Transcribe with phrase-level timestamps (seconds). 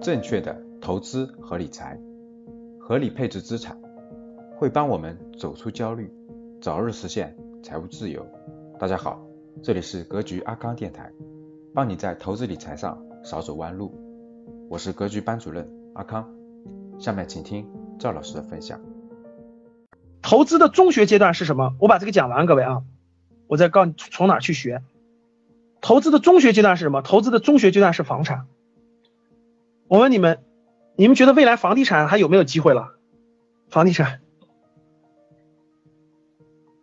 [0.00, 1.98] 正确的投资和理财，
[2.78, 3.76] 合理配置资产，
[4.56, 6.08] 会帮我们走出焦虑，
[6.60, 8.24] 早日实现财务自由。
[8.78, 9.20] 大家好，
[9.60, 11.10] 这里是格局阿康电台，
[11.74, 13.92] 帮你在投资理财上少走弯路。
[14.70, 16.30] 我是格局班主任阿康，
[17.00, 17.66] 下面请听
[17.98, 18.80] 赵老师的分享。
[20.22, 21.74] 投资的中学阶段是什么？
[21.80, 22.84] 我把这个讲完，各位啊，
[23.48, 24.80] 我再告诉你从哪去学。
[25.80, 27.02] 投资的中学阶段是什么？
[27.02, 28.46] 投资的中学阶段是房产。
[29.88, 30.44] 我问你们，
[30.96, 32.94] 你们觉得未来房地产还有没有机会了？
[33.70, 34.20] 房地产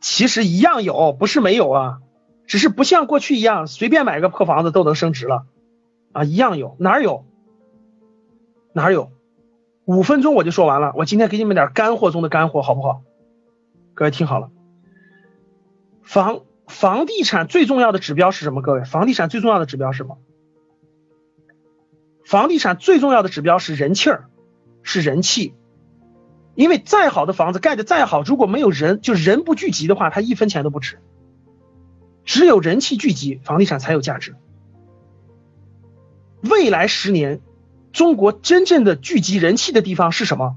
[0.00, 1.98] 其实一样有，不是没有啊，
[2.46, 5.46] 只是不像过去一样随便买个破房子都能升值了
[6.12, 7.24] 啊，一样有，哪有？
[8.72, 9.10] 哪有？
[9.84, 13.02] 五分钟我就说完了，我今天给你们点干货中的干货，好不好？
[13.94, 14.50] 各位听好了，
[16.02, 16.40] 房。
[16.66, 18.62] 房地产最重要的指标是什么？
[18.62, 20.16] 各位，房地产最重要的指标是什么？
[22.24, 24.26] 房地产最重要的指标是人气儿，
[24.82, 25.54] 是人气。
[26.54, 31.00] 因为再好的房子盖的再好，如果没有人，就人不聚集的话，它一分钱都不值。
[32.24, 34.36] 只有人气聚集，房地产才有价值。
[36.42, 37.40] 未来十年，
[37.92, 40.56] 中国真正的聚集人气的地方是什么？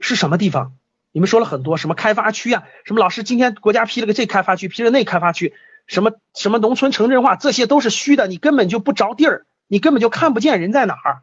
[0.00, 0.72] 是什么地方？
[1.12, 5.54] 你们说了很多什么开发区啊，什么老师今天国家批了个这开发区，批了那开发区，
[5.86, 11.22] 什么什么农村城镇化，这些都是虚的，你根本就不着地儿，你根本就看不见人在哪儿。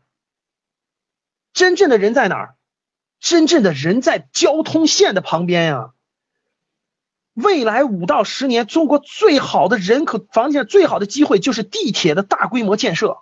[1.52, 2.56] 真正的人在哪儿？
[3.20, 5.92] 真正的人在交通线的旁边呀。
[7.34, 13.20] 未来五到十年，中国最好的人口房地产最好的机会就是地铁的大规模建设，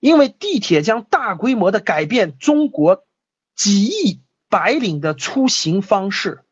[0.00, 3.06] 因为地铁将大规模的改变中国
[3.54, 4.20] 几亿。
[4.50, 6.42] 白领的出行方式，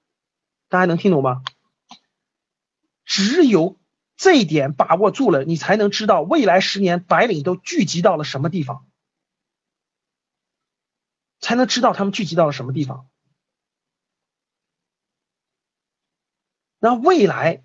[0.69, 1.41] 大家能听懂吗？
[3.07, 3.79] 只有
[4.17, 8.87] 这一点把握住了，你才能知道未来十年白领都聚集到了什么地方，
[11.41, 13.09] 才能知道他们聚集到了什么地方。
[16.79, 17.63] 那未来，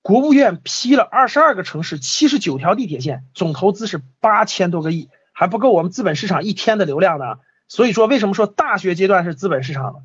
[0.00, 7.40] 国务院批了二十二个城市七十九条地铁线，总投资是八千多个亿，还不够我们资本市场一天的流量呢。
[7.68, 10.00] 所以说，为什么说大学阶段是资本市场呢？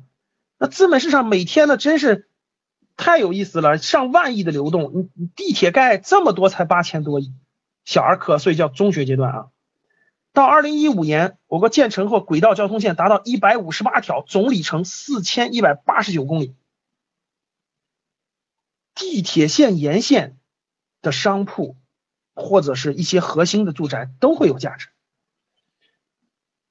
[0.58, 2.27] 那资本市场每天呢，真是
[2.98, 4.92] 太有意思了，上万亿的流动。
[4.92, 7.32] 你你地铁盖这么多才八千多亿，
[7.84, 9.46] 小儿科，所以叫中学阶段啊。
[10.32, 16.56] 到二零一五年，我国建成后轨道交通线达到一百五十八条，总里程四千一百八十九公里。
[18.96, 20.36] 地铁线沿线
[21.00, 21.76] 的商铺
[22.34, 24.88] 或者是一些核心的住宅都会有价值。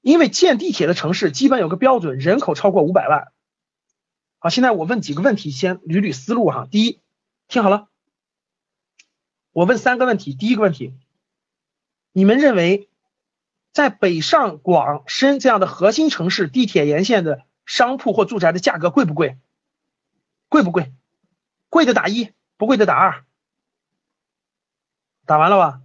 [0.02, 3.32] 因为建地铁的城市基本有个标准，人口超过五百万。
[4.40, 6.68] 好，现在我问几个问题，先捋捋思路哈。
[6.70, 7.02] 第一，
[7.48, 7.88] 听好了，
[9.52, 10.36] 我问三个问题。
[10.36, 10.94] 第一个问题，
[12.12, 12.88] 你们认为
[13.74, 19.38] 在北上广深这样的核心城市，地铁沿线的商铺或住宅的价格贵不贵？
[20.50, 20.94] 贵不贵？
[21.70, 23.26] 贵的打一，不贵的打二。
[25.26, 25.82] 打完了吧？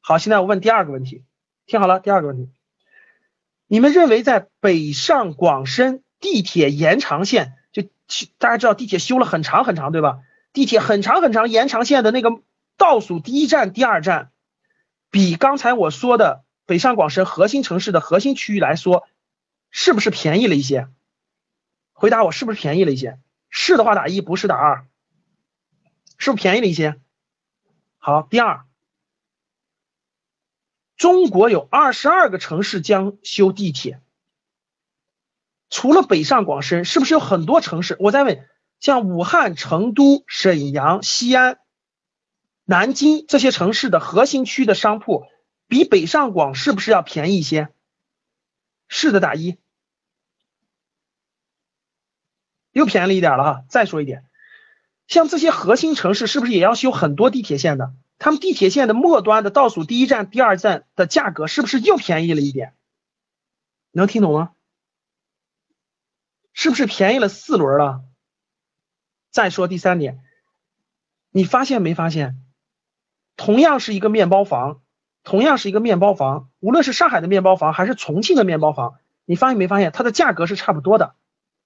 [0.00, 1.24] 好，现在我问第二个问题，
[1.66, 2.50] 听好了，第二个问题。
[3.66, 7.56] 你们认为在北上广深地铁延长线，
[8.38, 10.20] 大家知道地铁修了很长很长，对吧？
[10.52, 12.42] 地铁很长很长延长线的那个
[12.76, 14.30] 倒数第一站、第二站，
[15.10, 19.08] 比刚才我说的北上广深核心城市的核心区域来说，
[19.70, 20.88] 是不是便宜了一些？
[21.92, 23.18] 回答我，是不是便宜了一些？
[23.48, 24.86] 是的话打一，不是打二，
[26.18, 27.00] 是不是便宜了一些？
[27.98, 28.64] 好，第二。
[30.96, 34.00] 中国有二十二个城市将修地铁，
[35.72, 37.96] 除了北上广深，是不是有很多城市？
[37.98, 38.46] 我在问，
[38.78, 41.60] 像武汉、成都、沈阳、西安、
[42.66, 45.24] 南京这些城市的核心区的商铺，
[45.68, 47.70] 比北上广是不是要便宜一些？
[48.86, 49.56] 是的，打一，
[52.72, 53.64] 又便宜了一点了哈。
[53.70, 54.26] 再说一点，
[55.06, 57.94] 像这些核心城市，是不是也要修很多地铁线的？
[58.18, 62.74] 他们地铁线的末端的倒数第一站、第二站的价格是不是又便宜了一点？
[63.90, 64.50] 能听懂吗？
[66.52, 68.04] 是不是便宜了四轮了？
[69.30, 70.22] 再说第三点，
[71.30, 72.38] 你发现没发现？
[73.36, 74.82] 同样是一个面包房，
[75.22, 81.16] 同样是一个面包房，无论是上海的面包房还是重庆的面包房，你发现没发现它的价格是差不多的，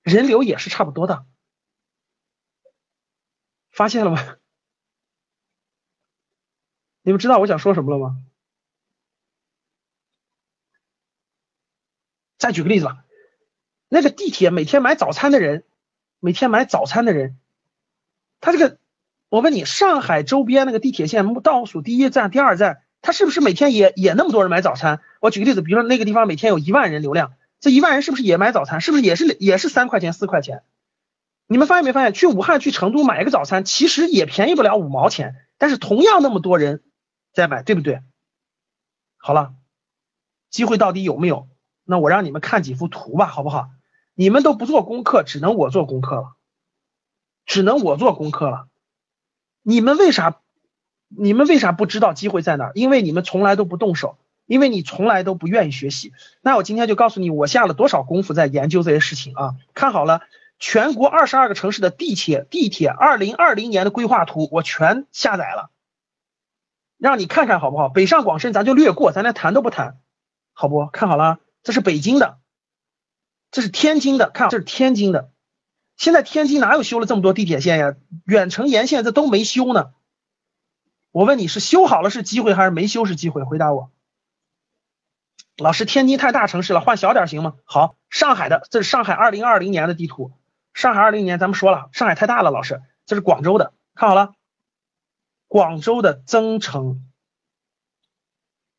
[0.02, 1.26] 人流也是差不多的，
[3.70, 4.36] 发现了吗？
[7.02, 8.22] 你们知道我想说什么了吗？
[12.38, 13.05] 再举个例子吧，
[13.88, 15.64] 那个地铁每天买早餐的人，
[16.20, 17.38] 每天买早餐的人，
[18.40, 18.78] 他这个，
[19.28, 25.00] 我问你，上海周边那个地铁线倒数第一站、第二站，他是不是每天也也那么多人买早餐？
[25.20, 28.80] 我举个例子，比如说那个地方每天有一万人流量，这一万人是不是也买早餐？
[28.80, 30.62] 是不是也是也是三块钱四块钱？
[31.46, 36.82] 你们发现没发现，去武汉去成都买一个早餐，其实也便宜不了五毛钱，但是同样那么多人
[37.32, 38.00] 在买，对不对？
[39.16, 39.54] 好了，
[40.50, 41.48] 机会到底有没有？
[41.84, 43.70] 那我让你们看几幅图吧，好不好？
[44.18, 46.36] 你们都不做功课，只能我做功课了，
[47.44, 48.66] 只能我做功课了。
[49.62, 50.40] 你们为啥？
[51.08, 52.72] 你们为啥不知道机会在哪？
[52.74, 54.16] 因为你们从来都不动手，
[54.46, 56.14] 因为你从来都不愿意学习。
[56.40, 59.54] 那我今天就告诉你，我下了多少功夫在研究这些事情啊！
[59.74, 60.22] 看好了，
[60.58, 65.70] 全国二十二个城市的地铁地铁二零二零年的规划图，我全下载了，
[66.96, 67.90] 让你看看好不好？
[67.90, 70.00] 北上广深咱就略过，咱连谈都不谈，
[70.54, 70.86] 好不？
[70.86, 72.38] 看好了，这是北京的，
[73.56, 75.30] 这是天津的，看这是天津的。
[75.96, 77.96] 现在天津哪有修了这么多地铁线呀？
[78.26, 79.94] 远程沿线这都没修呢。
[81.10, 83.44] 我问你是修好了是机会还是没修是机会？
[83.44, 83.90] 回答我。
[85.56, 87.54] 老师，天津太大城市了，换小点行吗？
[87.64, 90.32] 好，上海的，这是上海二零二零年的地图。
[90.74, 92.50] 上海二零年咱们说了，上海太大了。
[92.50, 94.34] 老师，这是广州的，看好了，
[95.48, 97.10] 广州的增城，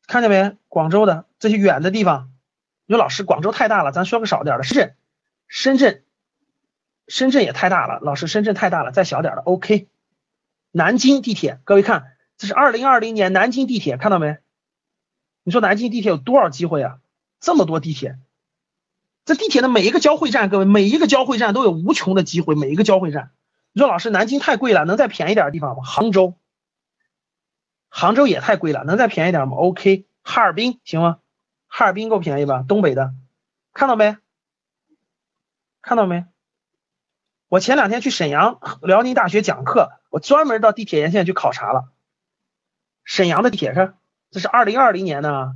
[0.06, 0.56] 看见没？
[0.68, 2.30] 广州的这些远的地方，
[2.88, 4.94] 你说老师，广州太大了，咱说个少点的，深圳，
[5.46, 6.04] 深圳，
[7.06, 9.88] 深圳也太大了，老师，深圳太大了，再小点的，OK。
[10.70, 12.14] 南京地铁，各位看。
[12.38, 14.38] 这是二零二零年南京地铁，看到没？
[15.42, 17.00] 你说南京地铁有多少机会啊？
[17.40, 18.16] 这么多地铁，
[19.26, 23.32] 这地铁的每一个交汇站，各位每一个交汇站都有无穷的机会，每一个交汇站。
[23.72, 25.82] 你说老师，南京太贵了，能再便宜点的地方吗？
[25.82, 26.38] 杭州，
[27.90, 31.18] 杭州也太贵了，能再便宜点吗？OK，哈尔滨行吗？
[31.68, 32.64] 哈尔滨够便宜吧？
[32.66, 33.14] 东北的，
[33.72, 34.16] 看到没？
[35.80, 36.26] 看到没？
[37.46, 41.92] 我前两天去沈阳辽宁大学讲课，我专门到地铁沿线去考察了。
[43.04, 43.96] 沈阳的地铁上，
[44.30, 45.54] 这是二零二零年的，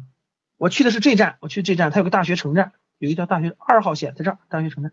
[0.57, 4.93] 我去的是这站，我去这站，它有个大学城站，有一条大学二号线在这儿，大学城站。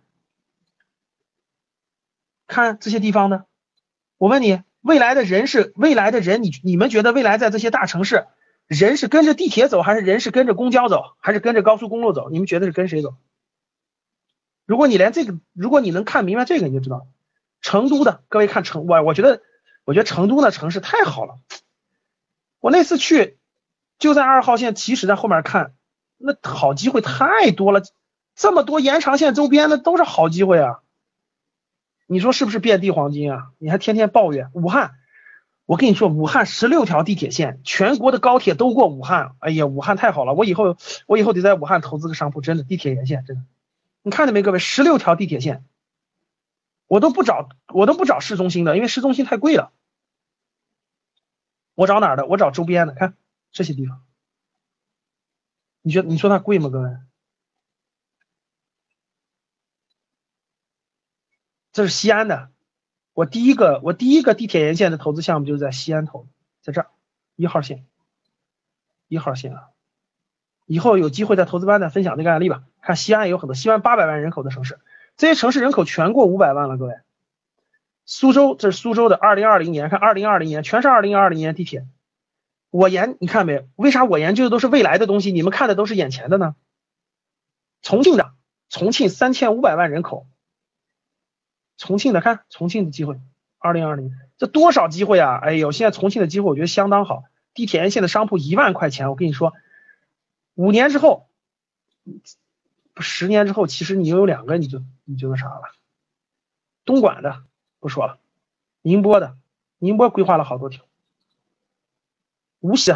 [2.48, 3.45] 看这些地方呢，
[4.18, 8.27] 我问你，未来的人是未来的人，你你们觉得未来在这些大城市，
[8.69, 12.30] 人是跟着地铁走，还是人是跟着公交走，还是跟着高速公路走？
[12.30, 13.16] 你们觉得是跟谁走？
[14.68, 17.07] 如果你连这个，如果你能看明白这个，你就知道，
[17.62, 19.42] 成都的各位看成我，我觉得，
[19.86, 21.39] 我觉得成都的城市太好了。
[22.60, 23.39] 我那次去，
[23.98, 25.74] 就在二号线，其实在后面看，
[26.19, 27.81] 那好机会太多了，
[28.36, 30.81] 这么多延长线周边的都是好机会啊！
[32.06, 33.50] 你说是不是遍地黄金啊？
[33.57, 34.94] 你还天天抱怨武汉，
[35.69, 40.75] 我跟你说，武汉十六条地铁线，全国的高铁都过武汉，哎呀，武汉太好了，我以后
[41.06, 43.44] 我以后得在武汉投资个商铺，真的地铁沿线真的，
[44.01, 45.63] 你看见没，各位，十六条地铁线，
[46.88, 49.71] 我都不找我都不找市中心的，因为市中心太贵了。
[51.75, 52.25] 我找哪儿的？
[52.25, 53.15] 我找周边的，看
[53.51, 54.04] 这些地方。
[55.83, 56.89] 你觉得你说它贵吗，各位？
[61.72, 62.50] 这是西安的，
[63.19, 66.25] 我第一个我第一个地铁沿线的投资项目就是在西安投，
[66.62, 66.88] 在这儿
[67.36, 67.86] 一号线，
[69.10, 69.68] 一号线啊。
[70.66, 72.63] 以后有机会在投资班再分享这个案例吧。
[72.80, 74.80] 看西安有很多，西安八百万人口的城市，
[75.18, 76.94] 这些城市人口全过五百万了，各位。
[78.06, 81.86] 苏州，这是苏州的二零二零年，看二零二零年全是二零二零年地铁。
[82.69, 83.68] 我研你看没？
[83.75, 85.34] 为啥我研究的都是未来的东西？
[85.34, 86.55] 你们看的都是眼前的呢？
[87.82, 88.32] 重庆的，
[88.70, 90.25] 重庆三千五百万人口，
[91.79, 93.19] 重庆的看重庆的机会，
[93.57, 95.38] 二零二零这多少机会啊？
[95.38, 97.24] 哎呦，现在重庆的机会我觉得相当好，
[97.55, 99.53] 地铁沿线的商铺一万块钱，我跟你说，
[100.53, 101.27] 五年之后，
[103.00, 105.71] 十年之后，其实你有两个你就你就那啥了，
[106.86, 107.43] 东莞的。
[107.81, 108.19] 不说了，
[108.81, 109.38] 宁波的，
[109.77, 110.83] 宁波规划了好多条，
[112.59, 112.91] 无锡，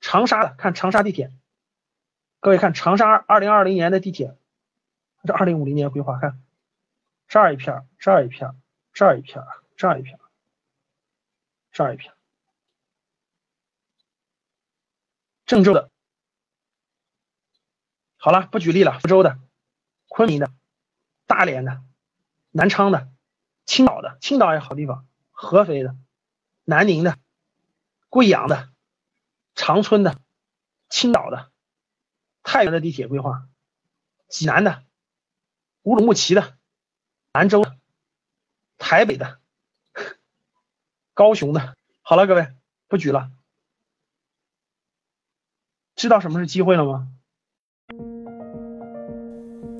[0.00, 1.30] 长沙的，看长沙地铁，
[2.40, 4.34] 各位看长沙二零二零年的地铁，
[5.24, 6.40] 这二零五零年规划，看
[7.28, 8.60] 这儿一片，这儿一片，
[8.92, 9.44] 这儿一片，
[9.76, 10.18] 这儿一片，
[11.72, 12.12] 这儿一片，
[15.44, 15.90] 郑州的，
[18.16, 19.38] 好了，不举例了，福州的，
[20.08, 20.52] 昆明的，
[21.26, 21.82] 大连的，
[22.50, 23.12] 南昌的。
[23.68, 25.96] 青岛的，青岛也好地方，合肥的，
[26.62, 27.18] 南宁的，
[28.08, 28.70] 贵阳的，
[29.56, 30.20] 长春的，
[30.88, 31.50] 青岛的，
[32.44, 33.48] 太原的地铁规划，
[34.28, 34.84] 济南的，
[35.82, 36.55] 乌鲁木齐的，
[37.36, 37.62] 兰州，
[38.78, 39.40] 台北的，
[41.12, 42.48] 高雄的，好了，各位
[42.88, 43.30] 不举了，
[45.94, 47.08] 知道什么是机会了吗？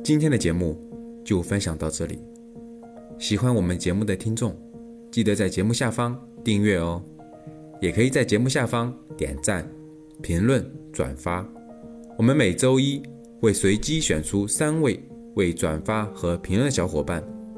[0.05, 0.79] 今天的节目
[1.25, 2.23] 就分享到这里。
[3.19, 4.55] 喜欢我们节目的听众，
[5.11, 7.03] 记得在节目下方订阅哦。
[7.81, 9.67] 也可以在节目下方点赞、
[10.23, 11.43] 评论、转发。
[12.19, 13.03] 我们每周一
[13.41, 15.03] 会随机选出三位
[15.37, 17.27] 为转发和评论的小伙伴，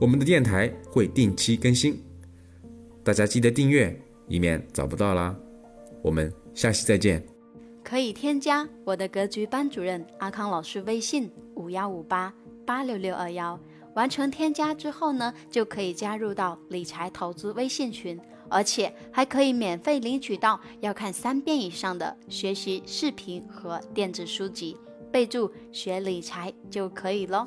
[0.00, 2.02] 我们的电台会定期更新，
[3.04, 3.96] 大家记得订阅，
[4.26, 5.34] 以免找不到啦。
[6.02, 7.24] 我们下期再见。
[7.82, 12.34] 可以添加我的格局班主任阿康老师微信五幺五八
[12.66, 13.58] 八六六二幺，
[13.94, 18.18] 完成添加之后呢，就可以加入到理财投资微信群。
[18.50, 24.76] 而且还可以免费领取到要看三遍以上的学习视频和电子书籍，
[25.10, 27.46] 备注学理财就可以喽。